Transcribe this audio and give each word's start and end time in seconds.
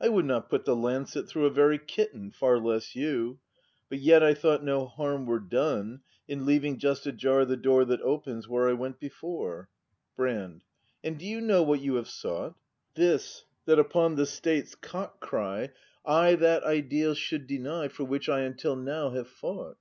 I 0.00 0.08
would 0.08 0.24
not 0.24 0.50
put 0.50 0.64
the 0.64 0.74
lancet 0.74 1.28
through 1.28 1.46
A 1.46 1.50
very 1.50 1.78
kitten— 1.78 2.32
far 2.40 2.58
less 2.58 2.96
you; 2.96 3.38
But 3.88 4.00
yet 4.00 4.20
I 4.20 4.34
thought 4.34 4.64
no 4.64 4.84
harm 4.84 5.26
were 5.26 5.38
done 5.38 6.00
In 6.26 6.44
leaving 6.44 6.76
just 6.76 7.06
ajar 7.06 7.44
the 7.44 7.56
door 7.56 7.84
That 7.84 8.00
opens, 8.02 8.48
where 8.48 8.68
I 8.68 8.72
went 8.72 8.98
before. 8.98 9.68
Brand. 10.16 10.62
ght? 10.62 11.00
And 11.04 11.18
do 11.20 11.24
you 11.24 11.40
know 11.40 11.62
what 11.62 11.80
you 11.82 11.94
have 11.94 12.06
soug 12.08 12.56
This, 12.96 13.44
that 13.66 13.78
upon 13.78 14.16
the 14.16 14.26
State's 14.26 14.74
cock 14.74 15.20
cry 15.20 15.68
244 16.04 16.04
BRAND 16.04 16.34
[act 16.34 16.40
v 16.40 16.44
I 16.48 16.48
that 16.50 16.64
Ideal 16.64 17.14
should 17.14 17.46
deny 17.46 17.86
For 17.86 18.02
which 18.02 18.28
I 18.28 18.40
until 18.40 18.74
now 18.74 19.10
have 19.10 19.28
fought 19.28 19.76